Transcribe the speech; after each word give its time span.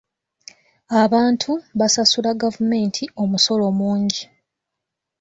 Abantu 1.01 1.51
basasula 1.79 2.29
gavumenti 2.43 3.03
omusolo 3.23 3.65
mungi. 3.79 4.23